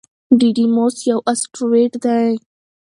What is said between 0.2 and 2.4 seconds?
ډیډیموس یو اسټروېډ دی.